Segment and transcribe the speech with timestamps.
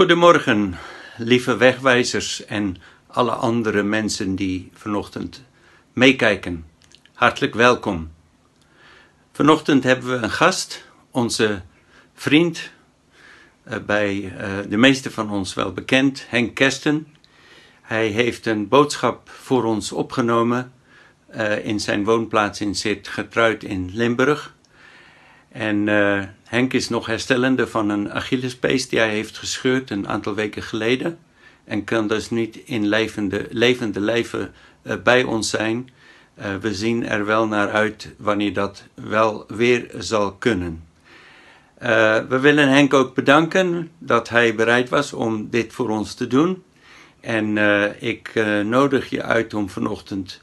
[0.00, 0.78] Goedemorgen,
[1.16, 2.76] lieve wegwijzers en
[3.06, 5.44] alle andere mensen die vanochtend
[5.92, 6.64] meekijken.
[7.12, 8.10] Hartelijk welkom.
[9.32, 11.62] Vanochtend hebben we een gast, onze
[12.14, 12.70] vriend,
[13.62, 17.06] eh, bij eh, de meeste van ons wel bekend, Henk Kesten.
[17.82, 20.72] Hij heeft een boodschap voor ons opgenomen
[21.34, 24.54] uh, in zijn woonplaats in Sint-Getruid in Limburg.
[25.48, 25.88] En
[26.50, 31.18] Henk is nog herstellende van een Achillespees die hij heeft gescheurd een aantal weken geleden.
[31.64, 35.90] En kan dus niet in levende, levende lijven uh, bij ons zijn.
[36.60, 40.84] we zien er wel naar uit wanneer dat wel weer zal kunnen.
[42.28, 46.62] we willen Henk ook bedanken dat hij bereid was om dit voor ons te doen.
[47.20, 47.56] En
[48.00, 48.32] ik
[48.64, 50.40] nodig je uit om vanochtend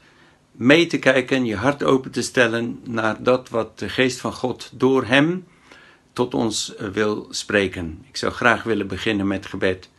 [0.52, 4.70] mee te kijken, je hart open te stellen naar dat wat de geest van God
[4.74, 5.44] door hem
[6.18, 8.04] tot ons eh, wil spreken.
[8.08, 9.90] Ik zou graag willen beginnen met gebed.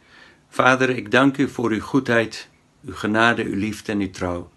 [0.50, 2.50] Vader, ik dank u voor uw goedheid,
[2.86, 4.50] uw genade, uw liefde en uw trouw.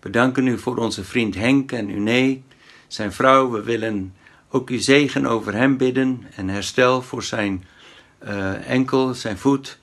[0.00, 2.42] We danken u voor onze vriend Henk en uw nee,
[2.86, 3.50] zijn vrouw.
[3.50, 4.14] We willen
[4.50, 7.64] ook uw zegen over hem bidden en herstel voor zijn
[8.24, 9.78] uh, enkel, zijn voet.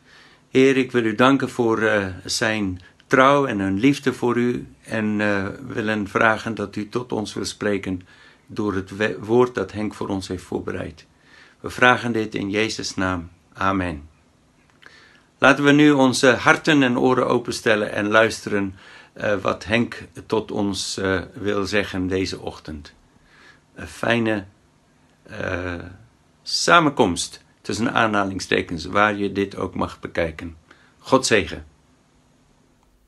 [0.49, 5.19] Heer, ik wil u danken voor uh, zijn trouw en een liefde voor u en
[5.19, 8.01] uh, willen vragen dat u tot ons wil spreken
[8.45, 11.07] door het woord dat Henk voor ons heeft voorbereid.
[11.59, 13.29] We vragen dit in Jezus' naam.
[13.53, 14.09] Amen.
[15.37, 18.75] Laten we nu onze harten en oren openstellen en luisteren
[19.17, 22.93] uh, wat Henk tot ons uh, wil zeggen deze ochtend.
[23.75, 24.45] Een fijne
[26.41, 30.55] samenkomst tussen aanhalingstekens waar je dit ook mag bekijken.
[30.99, 31.65] God zegen.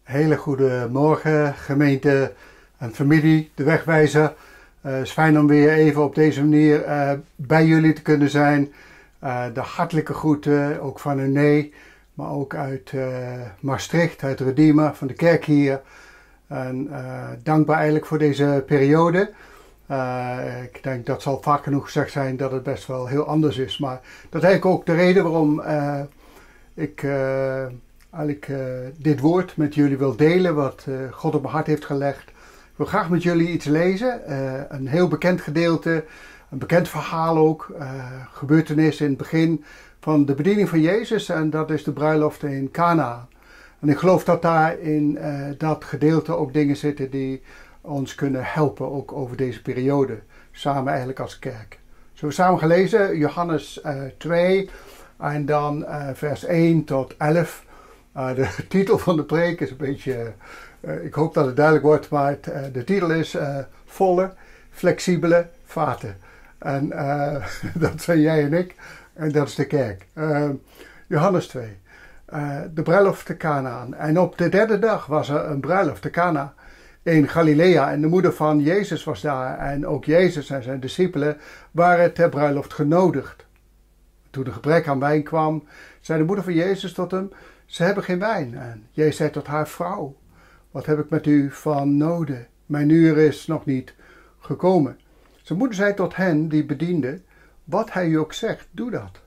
[0.04, 2.34] Hele goede morgen, gemeente
[2.78, 4.34] en familie, de wegwijzer.
[4.86, 8.30] Uh, het is fijn om weer even op deze manier uh, bij jullie te kunnen
[8.30, 8.74] zijn.
[9.23, 11.73] Uh, de hartelijke groeten, ook van nee,
[12.14, 12.94] maar ook uit
[13.60, 15.82] Maastricht, uit Redeemer, van de kerk hier.
[16.48, 16.89] En
[17.44, 19.32] dankbaar eigenlijk voor deze periode.
[20.64, 23.78] ik denk dat zal vaak genoeg gezegd zijn dat het best wel heel anders is.
[23.78, 25.61] Maar dat is eigenlijk ook de reden waarom
[26.73, 27.04] ik
[28.10, 28.52] eigenlijk
[28.98, 32.30] dit woord met jullie wil delen, wat God op mijn hart heeft gelegd.
[32.81, 36.03] Wil graag met jullie iets lezen, uh, een heel bekend gedeelte,
[36.49, 37.75] een bekend verhaal ook,
[38.31, 39.64] gebeurtenis in het begin
[39.99, 43.27] van de bediening van Jezus en dat is de bruiloft in Cana.
[43.80, 45.19] En ik geloof dat daar in
[45.58, 47.42] dat gedeelte ook dingen zitten die
[47.81, 50.19] ons kunnen helpen, ook over deze periode,
[50.52, 51.80] samen eigenlijk als kerk.
[52.13, 53.81] Zo samen gelezen, Johannes
[54.17, 54.69] 2
[55.17, 57.65] en dan vers 1 tot 11.
[58.17, 60.27] Uh, de titel van de preek is een beetje, uh,
[61.03, 63.37] ik hoop dat het duidelijk wordt, maar uh, de titel is
[63.86, 64.33] Volle,
[64.69, 66.17] Flexibele Vaten.
[66.58, 66.89] En
[67.83, 68.75] dat zijn jij en ik,
[69.14, 70.08] en dat is de kerk.
[71.08, 71.77] Johannes 2.
[72.73, 73.95] de bruiloft te Canaan.
[73.95, 76.53] En op de derde dag was er een bruiloft te Cana
[77.03, 77.92] in Galilea.
[77.92, 79.58] En de moeder van Jezus was daar.
[79.58, 81.37] En ook Jezus en zijn discipelen
[81.71, 83.45] waren ter bruiloft genodigd.
[84.30, 85.63] Toen er gebrek aan wijn kwam,
[86.02, 87.31] zei de moeder van Jezus tot hem:
[87.65, 88.58] ze hebben geen wijn.
[88.58, 90.15] En jij zei tot haar vrouw,
[90.71, 92.48] wat heb ik met u van noden?
[92.65, 93.93] Mijn uur is nog niet
[94.39, 94.99] gekomen.
[95.42, 97.23] Zijn moeder zei tot hen die bedienden,
[97.64, 99.21] wat hij u ook zegt, doe dat.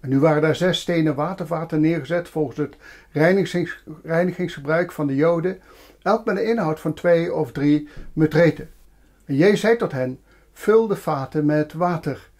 [0.00, 2.76] En nu waren daar zes stenen watervaten neergezet volgens het
[3.10, 5.60] reinigings, reinigingsgebruik van de Joden,
[6.02, 8.70] elk met een inhoud van twee of drie metreten.
[9.24, 10.20] En Jezus zei tot hen,
[10.52, 12.30] vul de vaten met water.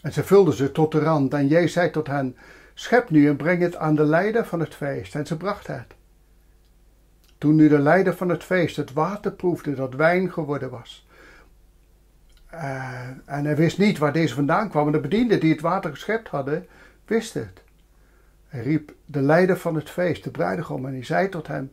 [0.00, 1.34] En ze vulden ze tot de rand.
[1.34, 2.36] En Jezus zei tot hen,
[2.74, 5.14] Schep nu en breng het aan de leider van het feest.
[5.14, 5.94] En ze bracht het.
[7.44, 11.06] Toen nu de leider van het feest het water proefde dat wijn geworden was.
[12.54, 14.86] Uh, en hij wist niet waar deze vandaan kwam.
[14.86, 16.66] En de bedienden die het water geschept hadden,
[17.04, 17.62] wisten het.
[18.48, 21.72] Hij riep de leider van het feest, de bruidegom, en hij zei tot hem: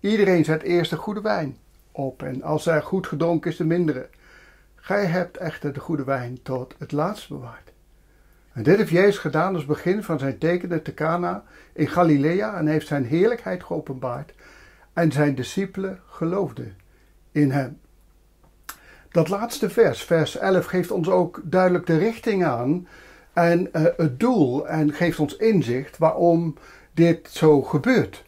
[0.00, 1.56] Iedereen zet eerst de goede wijn
[1.92, 4.08] op, en als er goed gedronken is, de mindere.
[4.74, 7.72] Gij hebt echter de goede wijn tot het laatst bewaard.
[8.52, 12.66] En dit heeft Jezus gedaan als begin van zijn tekenen te Cana in Galilea en
[12.66, 14.32] heeft zijn heerlijkheid geopenbaard.
[15.00, 16.76] En zijn discipelen geloofden
[17.32, 17.78] in hem.
[19.10, 22.88] Dat laatste vers, vers 11, geeft ons ook duidelijk de richting aan
[23.32, 26.56] en uh, het doel en geeft ons inzicht waarom
[26.94, 28.24] dit zo gebeurt.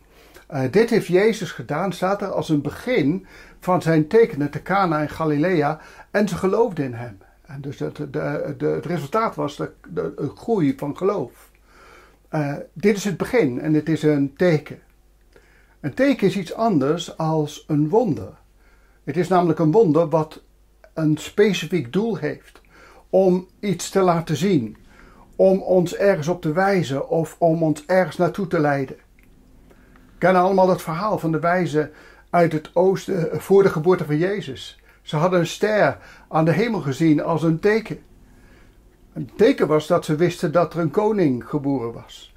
[0.50, 3.26] Uh, dit heeft Jezus gedaan, staat er als een begin
[3.60, 5.80] van zijn tekenen te Cana in Galilea
[6.10, 7.18] en ze geloofden in hem.
[7.46, 11.50] En dus het, de, het resultaat was de, groei van geloof.
[12.30, 14.80] Uh, dit is het begin en het is een teken.
[15.82, 18.32] Een teken is iets anders als een wonder.
[19.04, 20.42] Het is namelijk een wonder wat
[20.94, 22.60] een specifiek doel heeft
[23.10, 24.76] om iets te laten zien,
[25.36, 28.96] om ons ergens op te wijzen of om ons ergens naartoe te leiden.
[29.86, 31.90] We kennen allemaal dat verhaal van de wijzen
[32.30, 34.80] uit het oosten voor de geboorte van Jezus.
[35.02, 35.98] Ze hadden een ster
[36.28, 38.00] aan de hemel gezien als een teken.
[39.12, 42.31] Een teken was dat ze wisten dat er een koning geboren was.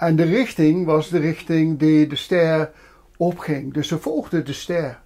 [0.00, 2.70] En de richting was de richting die de ster
[3.16, 3.72] opging.
[3.74, 4.98] Dus ze volgden de ster.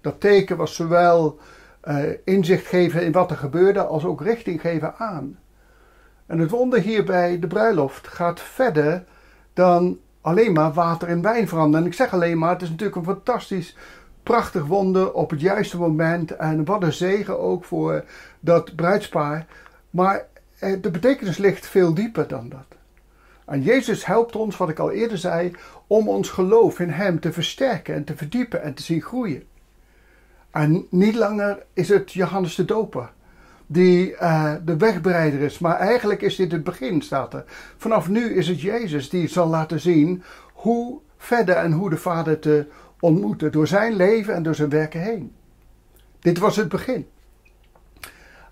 [0.00, 1.38] Dat teken was zowel
[1.84, 5.38] uh, inzicht geven in wat er gebeurde als ook richting geven aan.
[6.26, 9.04] En het wonder hier bij de bruiloft gaat verder
[9.52, 11.80] dan alleen maar water in wijn veranderen.
[11.80, 13.76] En ik zeg alleen maar, het is natuurlijk een fantastisch,
[14.22, 16.36] prachtig wonder op het juiste moment.
[16.36, 18.04] En wat een zegen ook voor
[18.40, 19.46] dat bruidspaar.
[19.90, 20.26] Maar
[20.58, 22.80] eh, de betekenis ligt veel dieper dan dat.
[23.52, 25.52] En Jezus helpt ons, wat ik al eerder zei,
[25.86, 29.42] om ons geloof in Hem te versterken en te verdiepen en te zien groeien.
[30.50, 33.12] En niet langer is het Johannes de Doper
[33.66, 35.58] die uh, de wegbereider is.
[35.58, 37.44] Maar eigenlijk is dit het begin, staat er.
[37.76, 40.22] Vanaf nu is het Jezus die zal laten zien
[40.52, 42.66] hoe verder en hoe de Vader te
[43.00, 43.52] ontmoeten.
[43.52, 45.34] Door zijn leven en door zijn werken heen.
[46.20, 47.06] Dit was het begin.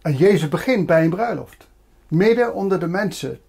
[0.02, 1.68] En Jezus begint bij een bruiloft.
[2.08, 3.40] Midden onder de mensen.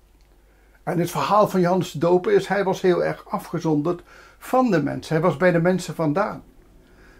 [0.83, 4.01] En het verhaal van Johannes de Doper is, hij was heel erg afgezonderd
[4.37, 5.15] van de mensen.
[5.15, 6.43] Hij was bij de mensen vandaan.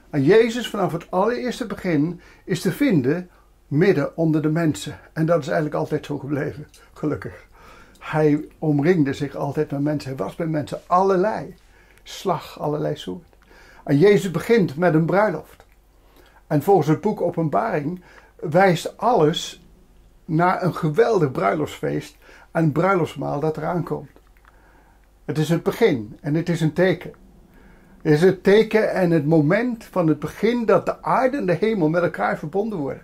[0.09, 3.29] En Jezus vanaf het allereerste begin is te vinden
[3.67, 4.99] midden onder de mensen.
[5.13, 7.47] En dat is eigenlijk altijd zo gebleven, gelukkig.
[7.99, 10.09] Hij omringde zich altijd met mensen.
[10.09, 11.55] Hij was bij mensen allerlei
[12.03, 13.25] slag, allerlei soort.
[13.83, 15.65] En Jezus begint met een bruiloft.
[16.47, 18.01] En volgens het boek Openbaring
[18.35, 19.65] wijst alles
[20.25, 22.17] naar een geweldig bruiloftsfeest
[22.51, 24.09] en bruiloftsmaal dat eraan komt.
[25.25, 27.13] Het is het begin en het is een teken.
[28.01, 31.57] Het is het teken en het moment van het begin dat de aarde en de
[31.59, 33.03] hemel met elkaar verbonden worden.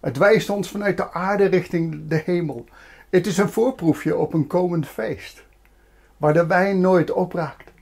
[0.00, 2.64] Het wijst ons vanuit de aarde richting de hemel.
[3.10, 5.44] Het is een voorproefje op een komend feest.
[6.16, 7.72] Waar de wijn nooit opraakt.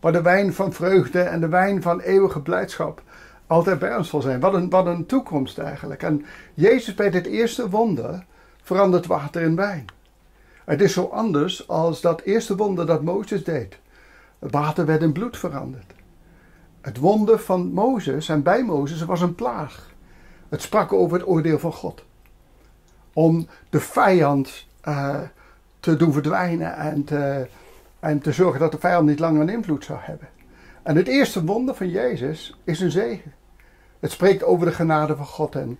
[0.00, 3.02] Waar de wijn van vreugde en de wijn van eeuwige blijdschap
[3.46, 4.40] altijd bij ons zal zijn.
[4.40, 6.02] Wat een, wat een toekomst eigenlijk.
[6.02, 6.24] En
[6.54, 8.24] Jezus bij dit eerste wonder
[8.62, 9.84] verandert water in wijn.
[10.68, 13.78] Het is zo anders als dat eerste wonder dat Mozes deed.
[14.38, 15.92] Water werd in bloed veranderd.
[16.80, 19.94] Het wonder van Mozes en bij Mozes was een plaag.
[20.48, 22.04] Het sprak over het oordeel van God.
[23.12, 25.20] Om de vijand uh,
[25.80, 27.48] te doen verdwijnen en te,
[28.00, 30.28] en te zorgen dat de vijand niet langer een invloed zou hebben.
[30.82, 33.32] En het eerste wonder van Jezus is een zegen.
[34.00, 35.54] Het spreekt over de genade van God.
[35.54, 35.78] En,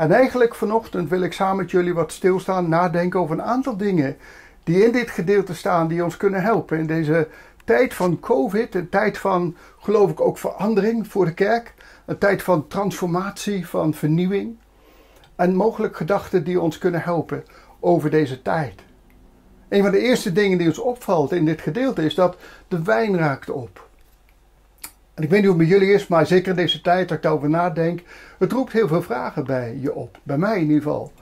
[0.00, 4.16] en eigenlijk vanochtend wil ik samen met jullie wat stilstaan, nadenken over een aantal dingen
[4.64, 7.28] die in dit gedeelte staan, die ons kunnen helpen in deze
[7.64, 11.74] tijd van COVID, een tijd van, geloof ik, ook verandering voor de kerk.
[12.06, 14.56] Een tijd van transformatie, van vernieuwing.
[15.36, 17.44] En mogelijk gedachten die ons kunnen helpen
[17.80, 18.74] over deze tijd.
[19.68, 22.36] Een van de eerste dingen die ons opvalt in dit gedeelte is dat
[22.68, 23.89] de wijn raakt op.
[25.20, 27.16] En ik weet niet hoe het met jullie is, maar zeker in deze tijd dat
[27.16, 28.02] ik daarover nadenk,
[28.38, 30.18] het roept heel veel vragen bij je op.
[30.22, 31.12] Bij mij in ieder geval.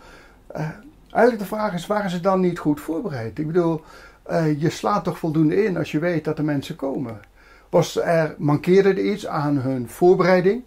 [0.56, 0.69] Uh,
[1.11, 3.39] eigenlijk de vraag is, waren ze dan niet goed voorbereid?
[3.39, 3.83] Ik bedoel,
[4.31, 7.21] uh, je slaat toch voldoende in als je weet dat de mensen komen.
[7.69, 10.62] Was er, mankeerde er iets aan hun voorbereiding?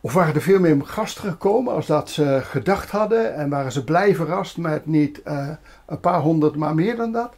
[0.00, 3.34] Of waren er veel meer gasten gekomen als dat ze gedacht hadden?
[3.34, 5.48] En waren ze blij verrast met niet uh,
[5.86, 7.34] een paar honderd, maar meer dan dat?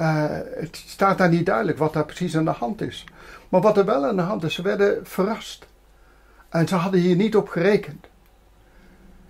[0.00, 0.24] Uh,
[0.54, 3.04] het staat daar niet duidelijk wat daar precies aan de hand is.
[3.48, 5.66] Maar wat er wel aan de hand is, ze werden verrast.
[6.48, 8.06] En ze hadden hier niet op gerekend.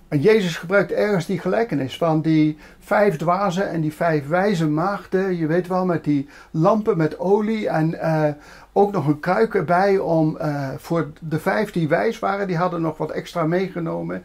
[0.09, 5.37] En Jezus gebruikt ergens die gelijkenis van die vijf dwazen en die vijf wijze maagden.
[5.37, 8.28] Je weet wel, met die lampen met olie en uh,
[8.73, 12.80] ook nog een kruik erbij om uh, voor de vijf die wijs waren, die hadden
[12.80, 14.25] nog wat extra meegenomen.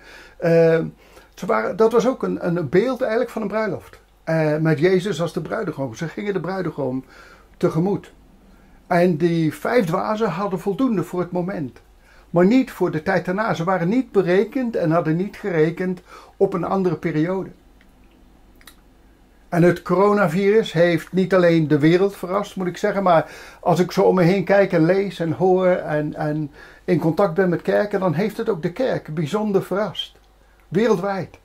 [1.34, 4.00] Ze waren, dat was ook een, een beeld eigenlijk van een bruiloft.
[4.60, 5.96] Met Jezus als de bruidegom.
[5.96, 7.06] Ze gingen de bruidegom
[7.58, 8.14] tegemoet.
[8.88, 11.82] En die vijf dwazen hadden voldoende voor het moment
[12.30, 13.54] maar niet voor de tijd daarna.
[13.54, 16.02] Ze waren niet berekend en hadden niet gerekend
[16.38, 17.50] op een andere periode.
[19.50, 23.92] En het coronavirus heeft niet alleen de wereld verrast, moet ik zeggen, maar als ik
[23.92, 26.52] zo om me heen kijk en lees en hoor en, en
[26.84, 30.18] in contact ben met kerken, dan heeft het ook de kerk bijzonder verrast.
[30.68, 31.38] Wereldwijd.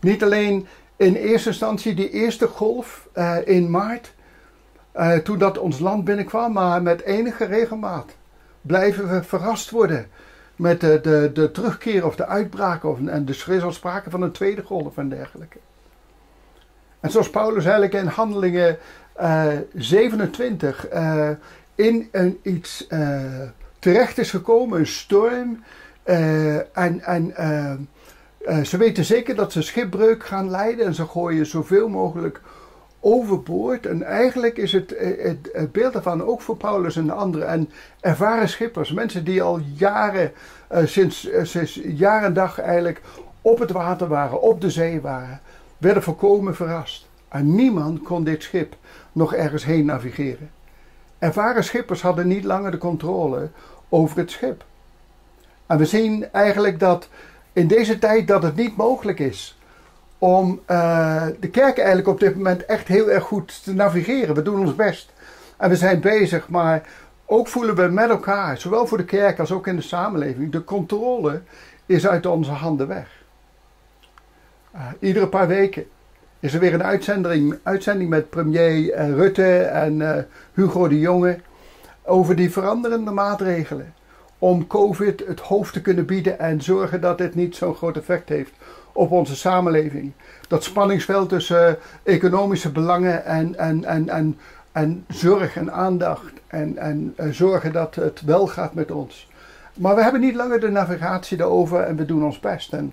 [0.00, 0.66] Niet alleen
[0.98, 4.14] in eerste instantie die eerste golf uh, in maart,
[4.96, 8.16] uh, toen dat ons land binnenkwam, maar met enige regelmaat
[8.60, 10.06] blijven we verrast worden
[10.56, 14.22] met de, de, de terugkeer of de uitbraak of, en de er is sprake van
[14.22, 15.58] een tweede golf en dergelijke.
[17.00, 18.78] En zoals Paulus eigenlijk in Handelingen
[19.20, 21.30] uh, 27 uh,
[21.74, 22.86] in een iets
[23.78, 25.64] terecht is gekomen, een storm,
[26.72, 27.34] en, en
[28.48, 32.40] Eh, ze weten zeker dat ze schipbreuk gaan leiden en ze gooien zoveel mogelijk
[33.00, 33.86] overboord.
[33.86, 37.48] En eigenlijk is het, eh, het, beeld daarvan ook voor Paulus en de anderen.
[37.48, 40.32] En ervaren schippers, mensen die al jaren,
[40.72, 43.00] uh, sinds, sinds jaar en dag eigenlijk
[43.42, 45.40] op het water waren, op de zee waren,
[45.78, 47.08] werden volkomen verrast.
[47.28, 48.76] En niemand kon dit schip
[49.12, 50.50] nog ergens heen navigeren.
[51.18, 53.48] Ervaren schippers hadden niet langer de controle
[53.88, 54.64] over het schip.
[55.66, 57.08] En we zien eigenlijk dat
[57.58, 59.58] in deze tijd dat het niet mogelijk is
[60.18, 64.34] om uh, de kerk eigenlijk op dit moment echt heel erg goed te navigeren.
[64.34, 65.12] We doen ons best.
[65.56, 66.88] En we zijn bezig, maar
[67.26, 70.64] ook voelen we met elkaar, zowel voor de kerk als ook in de samenleving, de
[70.64, 71.40] controle
[71.86, 73.08] is uit onze handen weg.
[74.74, 75.86] Uh, iedere paar weken
[76.40, 81.38] is er weer een uitzending, uitzending met premier uh, Rutte en Hugo de Jonge
[82.02, 83.94] over die veranderende maatregelen
[84.38, 88.28] om COVID het hoofd te kunnen bieden en zorgen dat dit niet zo'n groot effect
[88.28, 88.52] heeft
[88.92, 90.12] op onze samenleving.
[90.48, 91.74] Dat spanningsveld tussen eh,
[92.14, 94.38] economische belangen en, en, en, en,
[94.72, 99.28] en zorg en aandacht en, en uh, zorgen dat het wel gaat met ons.
[99.74, 102.72] Maar we hebben niet langer de navigatie daarover en we doen ons best.
[102.72, 102.92] En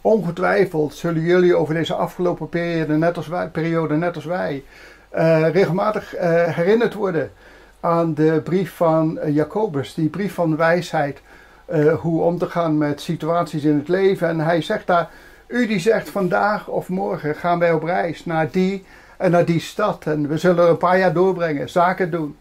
[0.00, 4.64] ongetwijfeld zullen jullie over deze afgelopen periode, net als wij, periode, net als wij
[5.14, 6.14] uh, regelmatig
[6.54, 7.30] herinnerd worden
[7.86, 11.20] aan de brief van eh, Jacobus, die brief van wijsheid,
[11.72, 14.28] uh, hoe om te gaan met situaties in het leven.
[14.28, 15.10] En hij zegt daar,
[15.46, 18.84] u die zegt vandaag of morgen gaan wij op reis naar die
[19.16, 22.36] en naar die stad en we zullen er een paar jaar doorbrengen, zaken doen,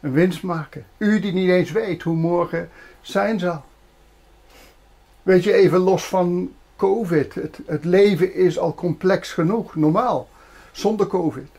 [0.00, 0.84] een winst maken.
[0.96, 2.68] U die niet eens weet hoe morgen
[3.00, 3.64] zijn zal.
[5.22, 10.28] Weet je, even los van COVID, het, het leven is al complex genoeg, normaal,
[10.72, 11.57] zonder COVID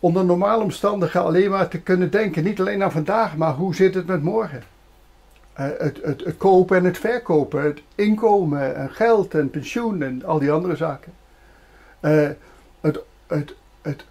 [0.00, 2.44] onder normale omstandigheden alleen maar te kunnen denken.
[2.44, 4.62] Niet alleen aan vandaag, maar hoe zit het met morgen?
[5.60, 10.38] Uh, het, het, kopen en het verkopen, het inkomen en geld en pensioen en al
[10.38, 11.12] die andere zaken.
[12.00, 12.28] Uh,
[12.80, 14.04] het, het, het,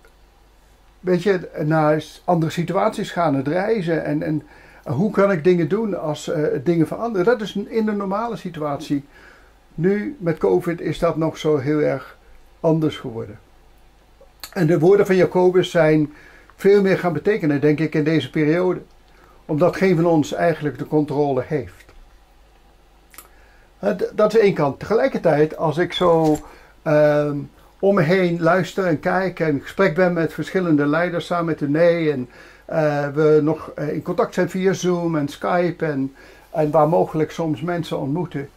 [1.00, 4.44] weet je, naar andere situaties gaan, het reizen en, en
[4.84, 7.26] hoe kan ik dingen doen als uh, dingen veranderen.
[7.26, 9.06] Dat is in de normale situatie.
[9.76, 12.18] Nu met COVID is dat nog zo heel erg
[12.60, 13.40] anders geworden.
[14.58, 16.14] En de woorden van Jacobus zijn
[16.56, 18.82] veel meer gaan betekenen, denk ik, in deze periode.
[19.46, 21.86] Omdat geen van ons eigenlijk de controle heeft.
[24.14, 24.80] Dat is één kant.
[24.80, 26.38] Tegelijkertijd, als ik zo
[26.88, 27.32] uh,
[27.80, 32.12] om me heen luister en kijk en gesprek ben met verschillende leiders samen met René
[32.12, 32.30] en
[32.70, 36.16] uh, we nog eh, in contact zijn via Zoom en Skype en,
[36.52, 38.50] en waar mogelijk soms mensen ontmoeten,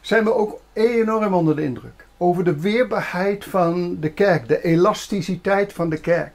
[0.00, 5.72] zijn we ook enorm onder de indruk over de weerbaarheid van de kerk, de elasticiteit
[5.72, 6.34] van de kerk.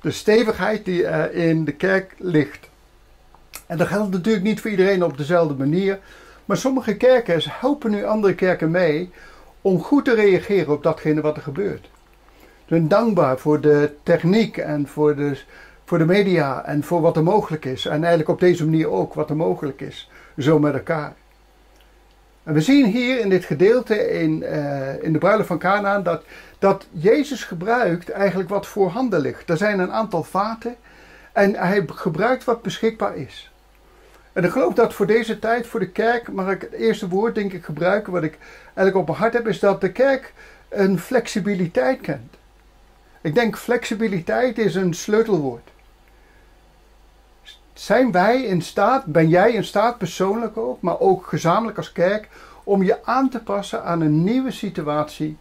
[0.00, 2.68] De stevigheid die er in de kerk ligt.
[3.66, 5.98] En dat geldt natuurlijk niet voor iedereen op dezelfde manier,
[6.44, 9.10] maar sommige kerken helpen nu andere kerken mee
[9.60, 11.90] om goed te reageren op datgene wat er gebeurt.
[12.40, 15.38] Ze zijn dankbaar voor de techniek en voor de,
[15.84, 17.86] voor de media en voor wat er mogelijk is.
[17.86, 21.14] En eigenlijk op deze manier ook wat er mogelijk is, zo met elkaar.
[22.46, 26.22] En we zien hier in dit gedeelte in, uh, in de bruiloft van Canaan dat,
[26.58, 29.50] dat Jezus gebruikt eigenlijk wat voorhanden ligt.
[29.50, 30.76] Er zijn een aantal vaten
[31.32, 33.52] en hij gebruikt wat beschikbaar is.
[34.32, 37.34] En ik geloof dat voor deze tijd, voor de kerk, mag ik het eerste woord
[37.34, 40.32] denk ik gebruiken wat ik eigenlijk op mijn hart heb, is dat de kerk
[40.68, 42.34] een flexibiliteit kent.
[43.20, 45.70] Ik denk flexibiliteit is een sleutelwoord.
[47.76, 52.28] Zijn wij in staat, ben jij in staat persoonlijk ook, maar ook gezamenlijk als kerk,
[52.64, 55.36] om je aan te passen aan een nieuwe situatie?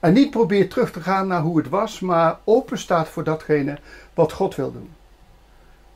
[0.00, 3.78] En niet probeer terug te gaan naar hoe het was, maar open staat voor datgene
[4.14, 4.90] wat God wil doen.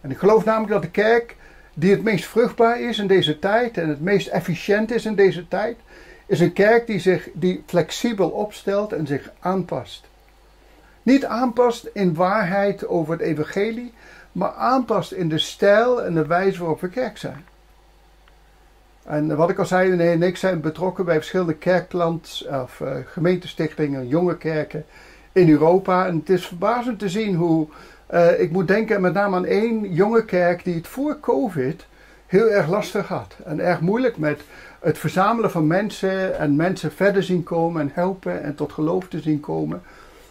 [0.01, 1.37] En ik geloof namelijk dat de kerk
[1.75, 5.49] die het meest vruchtbaar is in deze tijd en het meest efficiënt is in deze
[5.49, 5.77] tijd,
[6.27, 10.09] is een kerk die zich die flexibel opstelt en zich aanpast.
[11.03, 13.93] Niet aanpast in waarheid over het evangelie,
[14.37, 17.45] maar aanpast in de stijl en de wijze waarop we kerk zijn.
[19.05, 22.91] En wat ik al zei, nee en ik zijn betrokken bij verschillende kerklands of uh,
[23.07, 24.85] gemeentestichtingen, jonge kerken
[25.33, 26.07] in Europa.
[26.07, 27.69] En het is verbazend te zien hoe,
[28.15, 31.87] uh, ik moet denken met name aan één jonge kerk die het voor COVID
[32.27, 33.37] heel erg lastig had.
[33.45, 34.41] En erg moeilijk met
[34.81, 39.21] het verzamelen van mensen en mensen verder zien komen en helpen en tot geloof te
[39.21, 39.83] zien komen.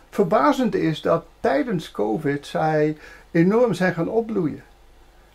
[0.09, 2.97] Verbazend is dat tijdens COVID zij
[3.35, 4.63] enorm zijn gaan opbloeien.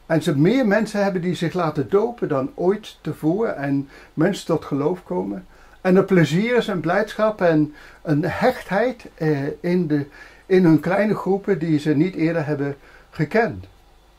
[0.07, 4.65] En ze meer mensen hebben die zich laten dopen dan ooit tevoren en mensen tot
[4.65, 5.47] geloof komen.
[5.81, 10.07] En er plezier is en blijdschap en een hechtheid eh, in, de,
[10.47, 12.77] in hun kleine groepen die ze niet eerder hebben
[13.11, 13.65] gekend.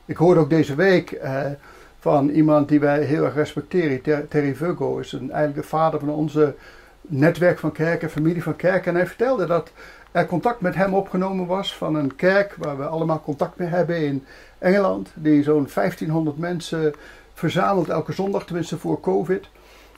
[0.06, 1.46] Ik hoorde ook deze week eh,
[2.00, 4.28] van iemand die wij heel erg respecteren.
[4.28, 6.56] Terry Virgo is een, eigenlijk de vader van onze
[7.02, 8.92] netwerk van kerken, familie van kerken.
[8.92, 9.72] En hij vertelde dat
[10.12, 13.98] er contact met hem opgenomen was van een kerk waar we allemaal contact mee hebben
[13.98, 14.26] in
[14.58, 15.10] Engeland.
[15.14, 16.94] Die zo'n 1500 mensen
[17.34, 19.50] verzamelt elke zondag, tenminste voor COVID.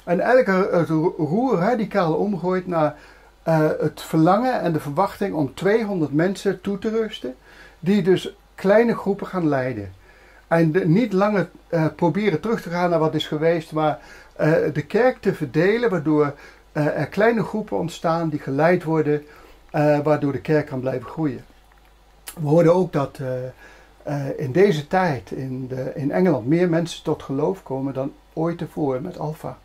[0.05, 2.95] En eigenlijk het roer radicaal omgooit naar
[3.47, 7.35] uh, het verlangen en de verwachting om 200 mensen toe te rusten.
[7.79, 9.93] Die dus kleine groepen gaan leiden.
[10.47, 13.99] En de, niet langer uh, proberen terug te gaan naar wat is geweest, maar
[14.41, 16.33] uh, de kerk te verdelen, waardoor
[16.71, 19.23] er kleine groepen ontstaan die geleid worden,
[20.03, 21.43] waardoor de kerk kan blijven groeien.
[22.41, 23.19] We hoorden ook dat
[24.37, 29.01] in deze tijd in, de, in Engeland meer mensen tot geloof komen dan ooit tevoren
[29.01, 29.57] met Alpha.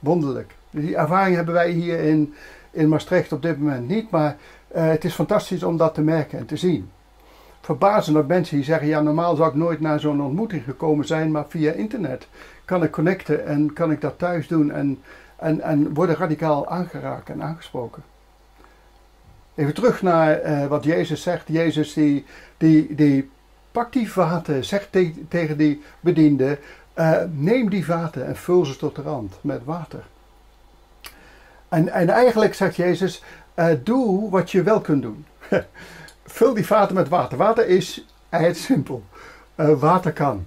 [0.00, 0.54] Wonderlijk.
[0.70, 2.34] Die ervaring hebben wij hier in,
[2.70, 4.36] in Maastricht op dit moment niet, maar
[4.68, 6.90] het is fantastisch om dat te merken en te zien
[7.68, 11.30] verbazen dat mensen die zeggen: ja, normaal zou ik nooit naar zo'n ontmoeting gekomen zijn,
[11.30, 12.28] maar via internet
[12.64, 14.98] kan ik connecten en kan ik dat thuis doen en,
[15.36, 18.02] en, en worden radicaal aangeraakt en aangesproken.
[19.58, 21.44] Even terug naar uh, wat Jezus zegt.
[21.46, 22.24] Jezus die,
[22.56, 23.30] die, die
[23.70, 26.58] pakt die vaten, zegt te, tegen die bediende:
[26.94, 30.04] uh, neem die vaten en vul ze tot de rand met water.
[31.68, 33.22] En, en eigenlijk zegt Jezus:
[33.54, 35.26] uh, doe wat je wel kunt doen.
[36.38, 37.38] vul die vaten met water.
[37.38, 39.04] Water is eigenlijk simpel.
[39.56, 40.46] Uh, water kan.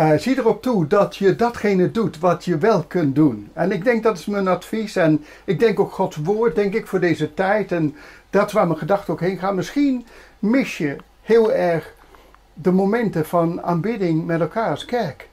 [0.00, 3.50] Uh, zie erop toe dat je datgene doet wat je wel kunt doen.
[3.52, 4.96] En ik denk dat is mijn advies.
[4.96, 7.72] En ik denk ook Gods woord, denk ik, voor deze tijd.
[7.72, 7.96] En
[8.30, 9.54] dat is waar mijn gedachten ook heen gaan.
[9.54, 10.06] Misschien
[10.38, 11.94] mis je heel erg
[12.54, 15.28] de momenten van aanbidding met elkaar als kerk.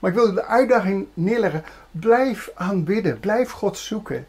[0.00, 1.64] Maar ik wil de uitdaging neerleggen.
[1.90, 3.20] Blijf aanbidden.
[3.20, 4.26] Blijf God zoeken.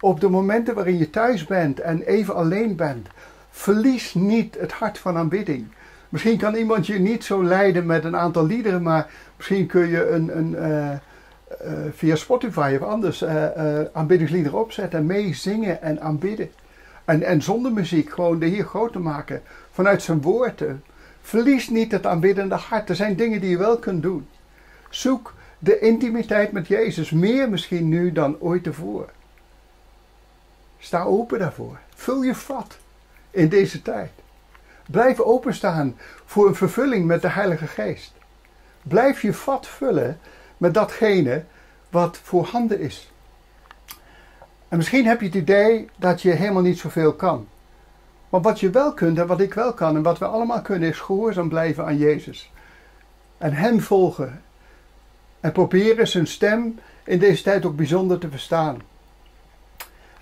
[0.00, 3.08] Op de momenten waarin je thuis bent en even alleen bent.
[3.50, 5.66] Verlies niet het hart van aanbidding.
[6.12, 10.10] Misschien kan iemand je niet zo leiden met een aantal liederen, maar misschien kun je
[10.10, 10.98] een, een, uh, uh,
[11.92, 13.46] via Spotify of anders uh,
[13.92, 16.50] aanbiddingsliederen opzetten en mee zingen en aanbidden.
[17.04, 20.84] En, en zonder muziek gewoon de Heer groot te maken vanuit zijn woorden.
[21.22, 22.88] Verlies niet het aanbiddende hart.
[22.88, 24.28] Er zijn dingen die je wel kunt doen.
[24.90, 29.10] Zoek de intimiteit met Jezus, meer misschien nu dan ooit tevoren.
[30.78, 31.78] Sta open daarvoor.
[31.94, 32.78] Vul je vat
[33.30, 34.10] in deze tijd.
[34.92, 38.12] Blijf openstaan voor een vervulling met de Heilige Geest.
[38.82, 40.18] Blijf je vat vullen
[40.56, 41.44] met datgene
[41.90, 43.12] wat voorhanden is.
[44.68, 47.48] En misschien heb je het idee dat je helemaal niet zoveel kan.
[48.28, 50.88] Maar wat je wel kunt en wat ik wel kan en wat we allemaal kunnen
[50.88, 52.52] is gehoorzaam blijven aan Jezus.
[53.38, 54.42] En Hem volgen.
[55.40, 58.82] En proberen zijn stem in deze tijd ook bijzonder te verstaan.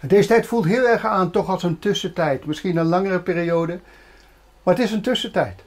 [0.00, 2.46] Deze tijd voelt heel erg aan toch als een tussentijd.
[2.46, 3.80] Misschien een langere periode.
[4.70, 5.62] Maar het is een tussentijd.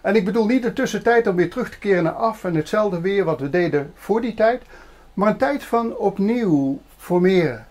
[0.00, 3.00] En ik bedoel niet een tussentijd om weer terug te keren naar af en hetzelfde
[3.00, 4.62] weer wat we deden voor die tijd.
[5.14, 7.66] Maar een tijd van opnieuw formeren.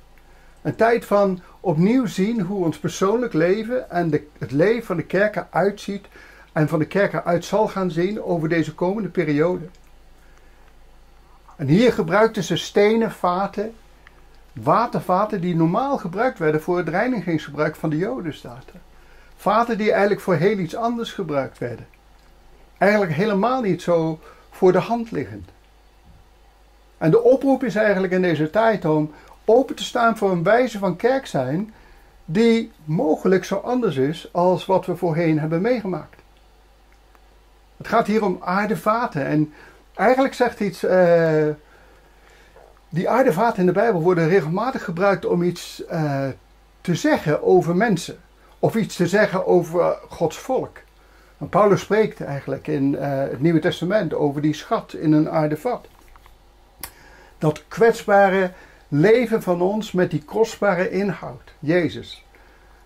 [0.62, 5.04] Een tijd van opnieuw zien hoe ons persoonlijk leven en de, het leven van de
[5.04, 6.06] kerken uitziet.
[6.52, 9.66] En van de kerken uit zal gaan zien over deze komende periode.
[11.56, 13.74] En hier gebruikten ze stenen vaten
[14.54, 18.66] watervaten die normaal gebruikt werden voor het reinigingsgebruik van de Joden staat
[19.46, 21.88] Vaten die eigenlijk voor heel iets anders gebruikt werden.
[22.78, 25.50] Eigenlijk helemaal niet zo voor de hand liggend.
[26.98, 29.12] En de oproep is eigenlijk in deze tijd om
[29.46, 31.74] open te staan voor een wijze van kerk zijn
[32.26, 36.22] die mogelijk zo anders is als wat we voorheen hebben meegemaakt.
[37.78, 39.54] Het gaat hier om aardevaten en
[39.94, 41.48] eigenlijk zegt iets uh,
[42.90, 46.28] die aardevaten in de Bijbel worden regelmatig gebruikt om iets uh,
[46.82, 48.24] te zeggen over mensen.
[48.66, 50.78] Of iets te zeggen over Gods volk.
[51.50, 55.88] Paulus spreekt eigenlijk in uh, het Nieuwe Testament over die schat in een aardevat.
[57.38, 58.52] Dat kwetsbare
[58.88, 62.26] leven van ons met die kostbare inhoud, Jezus.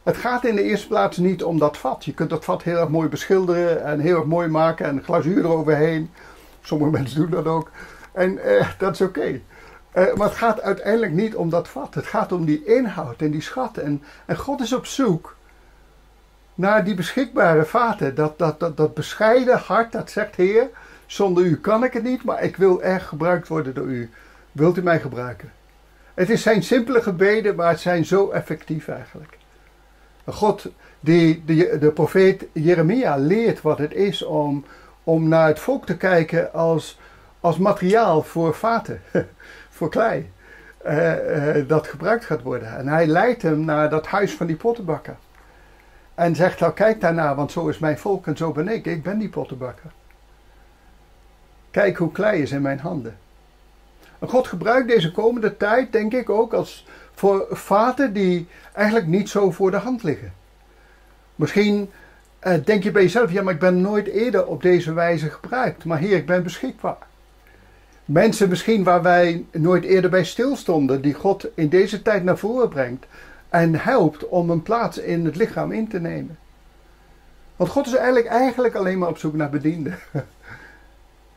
[0.03, 2.05] Het gaat in de eerste plaats niet om dat vat.
[2.05, 5.45] Je kunt dat vat heel erg mooi beschilderen en heel erg mooi maken en glazuur
[5.45, 6.11] eroverheen.
[6.61, 7.71] Sommige mensen doen dat ook.
[8.11, 9.27] En uh, dat is oké.
[9.29, 11.93] Uh, maar het gaat uiteindelijk niet om dat vat.
[11.93, 13.83] Het gaat om die inhoud en die schatten.
[13.83, 15.37] En, en God is op zoek
[16.59, 18.15] naar die beschikbare vaten.
[18.15, 20.69] Dat, dat, dat, dat bescheiden hart dat zegt: Heer,
[21.05, 24.09] zonder u kan ik het niet, maar ik wil erg gebruikt worden door u.
[24.51, 25.51] Wilt u mij gebruiken?
[26.13, 29.37] Het is zijn simpele gebeden, maar het zijn zo effectief eigenlijk.
[30.25, 30.67] God,
[30.99, 34.65] die, die, de profeet Jeremia leert wat het is om,
[35.03, 36.99] om naar het volk te kijken als,
[37.39, 39.01] als materiaal voor vaten.
[39.77, 40.31] voor klei.
[40.85, 42.77] Uh, uh, dat gebruikt gaat worden.
[42.77, 45.15] En hij leidt hem naar dat huis van die pottenbakker.
[46.19, 48.85] En zegt nou kijk daarna, want zo is mijn volk en zo ben ik.
[48.85, 49.91] Ik ben die pottenbakker.
[51.71, 53.17] Kijk hoe klei is in mijn handen.
[54.19, 59.29] En God gebruikt deze komende tijd, denk ik, ook als voor vaten die eigenlijk niet
[59.29, 60.33] zo voor de hand liggen.
[61.35, 61.89] Misschien
[62.43, 65.85] uh, denk je bij jezelf, ja, maar ik ben nooit eerder op deze wijze gebruikt.
[65.85, 67.07] Maar Heer, ik ben beschikbaar.
[68.05, 72.69] Mensen misschien waar wij nooit eerder bij stilstonden, die God in deze tijd naar voren
[72.69, 73.05] brengt
[73.49, 76.37] en helpt om een plaats in het lichaam in te nemen.
[77.55, 79.99] Want God is eigenlijk, eigenlijk alleen maar op zoek naar bedienden.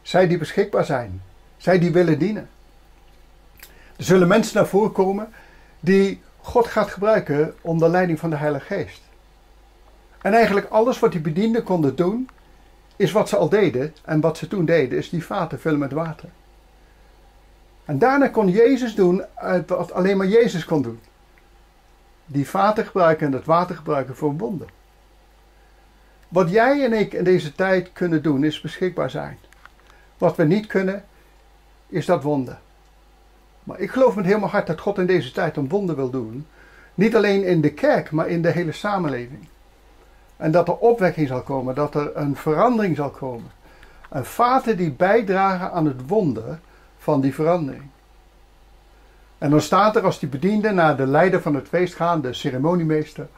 [0.03, 1.22] Zij die beschikbaar zijn.
[1.57, 2.48] Zij die willen dienen.
[3.96, 5.29] Er zullen mensen naar voren komen
[5.81, 9.03] die God gaat gebruiken onder leiding van de Heilige Geest.
[10.22, 12.29] En eigenlijk alles wat die bedienden konden doen,
[12.96, 13.94] is wat ze al deden.
[14.05, 16.29] En wat ze toen deden, is die vaten vullen met water.
[17.85, 19.25] En daarna kon Jezus doen
[19.66, 21.01] wat alleen maar Jezus kon doen.
[22.32, 24.68] Die vaten gebruiken en het water gebruiken voor wonder.
[26.28, 29.38] Wat jij en ik in deze tijd kunnen doen, is beschikbaar zijn.
[30.18, 31.04] Wat we niet kunnen,
[31.88, 32.58] is dat wonder.
[33.64, 36.10] Maar ik geloof met heel mijn hart dat God in deze tijd een wonder wil
[36.10, 36.46] doen.
[36.94, 39.48] Niet alleen in de kerk, maar in de hele samenleving.
[40.36, 43.50] En dat er opwekking zal komen, dat er een verandering zal komen.
[44.10, 46.58] Een vaten die bijdragen aan het wonder
[46.98, 47.91] van die verandering.
[49.42, 52.33] En dan staat er als die bediende naar de leider van het feest gaan, de
[52.33, 53.28] ceremoniemeester.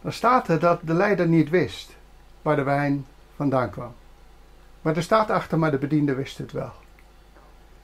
[0.00, 1.96] Dan staat er dat de leider niet wist
[2.42, 3.94] waar de wijn vandaan kwam.
[4.82, 6.72] Maar er staat achter, maar de bediende wist het wel.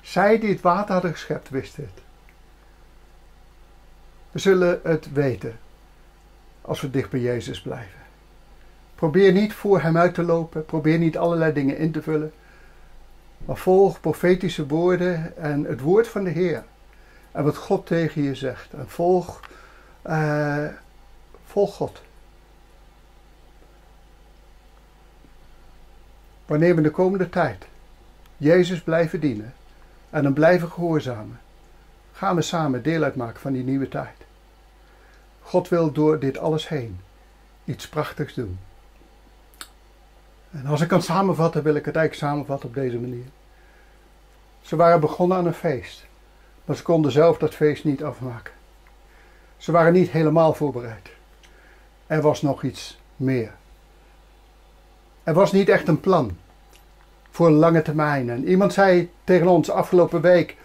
[0.01, 2.03] Zij die het water hadden geschept, wisten het.
[4.31, 5.59] We zullen het weten
[6.61, 8.01] als we dicht bij Jezus blijven.
[8.95, 10.65] Probeer niet voor Hem uit te lopen.
[10.65, 12.33] Probeer niet allerlei dingen in te vullen.
[13.45, 16.65] Maar volg profetische woorden en het woord van de Heer.
[17.37, 18.73] En wat God tegen je zegt.
[18.73, 19.41] En volg,
[20.07, 20.67] uh,
[21.47, 22.01] volg God.
[26.47, 27.67] Wanneer we de komende tijd
[28.37, 29.55] Jezus blijven dienen
[30.11, 31.41] en hem blijven gehoorzamen,
[32.13, 34.17] gaan we samen deel uitmaken van die nieuwe tijd.
[35.43, 37.01] God wil door dit alles heen
[37.65, 38.59] iets prachtigs doen.
[40.51, 43.27] En als ik kan samenvatten, wil ik het eigenlijk samenvatten op deze manier.
[44.63, 46.07] Ze waren begonnen aan een feest,
[46.67, 48.53] maar ze konden zelf dat feest niet afmaken.
[49.57, 51.11] Ze waren niet helemaal voorbereid.
[52.07, 53.53] Er was nog iets meer.
[55.23, 56.37] Er was niet echt een plan
[57.31, 58.31] voor lange termijn.
[58.31, 60.57] En iemand zei tegen ons afgelopen week: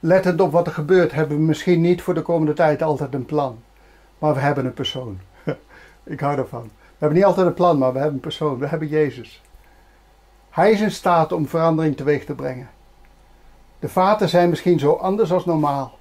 [0.00, 3.26] lettend op wat er gebeurt, hebben we misschien niet voor de komende tijd altijd een
[3.26, 3.62] plan.
[4.18, 5.20] Maar we hebben een persoon.
[6.04, 6.62] Ik hou ervan.
[6.62, 8.58] We hebben niet altijd een plan, maar we hebben een persoon.
[8.58, 9.42] We hebben Jezus.
[10.50, 12.68] Hij is in staat om verandering teweeg te brengen.
[13.78, 15.98] De vaten zijn misschien zo anders als normaal.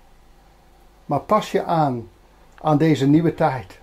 [1.05, 2.07] Maar pas je aan
[2.61, 3.79] aan deze nieuwe tijd.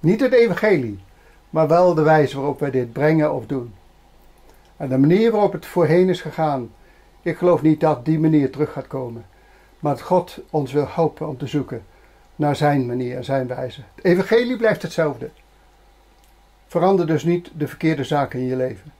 [0.00, 0.98] Niet het evangelie,
[1.50, 3.74] maar wel de wijze waarop wij dit brengen of doen.
[4.76, 6.70] En de manier waarop het voorheen is gegaan,
[7.22, 9.26] ik geloof niet dat die manier terug gaat komen.
[9.78, 11.82] Maar dat God ons wil helpen om te zoeken
[12.36, 13.80] naar zijn manier en zijn wijze.
[13.94, 15.30] Het evangelie blijft hetzelfde.
[16.66, 18.92] Verander dus niet de verkeerde zaken in je leven.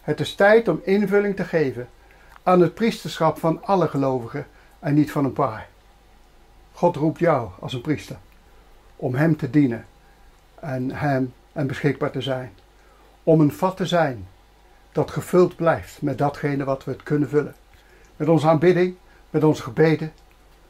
[0.00, 1.88] Het is tijd om invulling te geven
[2.46, 4.46] aan het priesterschap van alle gelovigen
[4.78, 5.66] en niet van een paar.
[6.72, 8.16] God roept jou als een priester
[8.96, 9.86] om Hem te dienen
[10.60, 12.52] en Hem en beschikbaar te zijn.
[13.22, 14.26] Om een vat te zijn
[14.92, 17.54] dat gevuld blijft met datgene wat we het kunnen vullen.
[18.16, 18.94] Met onze aanbidding,
[19.30, 20.12] met onze gebeden,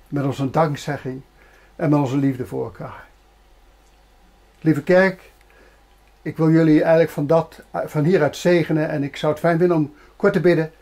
[0.09, 1.23] met onze dankzegging
[1.77, 3.05] en met onze liefde voor elkaar.
[4.61, 5.31] Lieve kerk,
[6.23, 9.77] ik wil jullie eigenlijk van, dat, van hieruit zegenen en ik zou het fijn vinden
[9.77, 10.73] om kort te bidden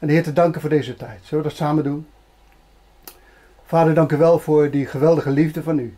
[0.00, 1.18] en de Heer te danken voor deze tijd.
[1.22, 2.06] Zullen we dat samen doen?
[3.64, 5.96] Vader, dank u wel voor die geweldige liefde van u.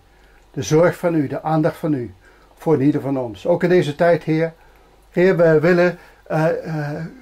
[0.50, 2.14] De zorg van u, de aandacht van u
[2.56, 3.46] voor ieder van ons.
[3.46, 4.52] Ook in deze tijd, Heer.
[5.10, 5.98] Heer, we willen,
[6.30, 6.46] uh,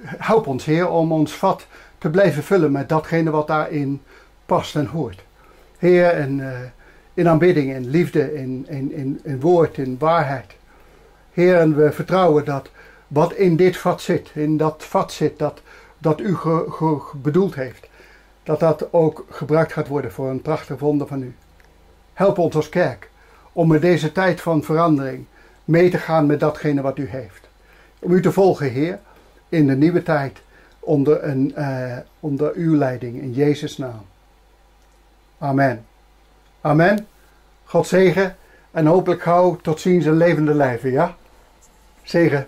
[0.03, 1.67] help ons, Heer, om ons vat
[1.97, 4.01] te blijven vullen met datgene wat daarin
[4.45, 5.23] past en hoort.
[5.77, 6.59] Heer, en, uh,
[7.13, 10.55] in aanbidding, in liefde, in, in, in, in woord, in waarheid.
[11.33, 12.69] Heer, en we vertrouwen dat
[13.07, 15.61] wat in dit vat zit, in dat vat zit, dat,
[16.01, 17.89] dat u ge, bedoeld heeft,
[18.43, 21.35] dat dat ook gebruikt gaat worden voor een prachtig wonder van u.
[22.13, 23.09] Help ons als kerk
[23.53, 25.25] om in deze tijd van verandering
[25.65, 27.49] mee te gaan met datgene wat u heeft.
[27.99, 28.99] Om u te volgen, Heer,
[29.49, 30.41] in de nieuwe tijd
[30.79, 34.05] onder, een, uh, onder uw leiding in Jezus' naam.
[35.37, 35.85] Amen.
[36.61, 37.07] Amen.
[37.63, 38.35] God zegen
[38.71, 41.15] en hopelijk gauw tot ziens en levende lijven, ja?
[42.03, 42.47] Zegen.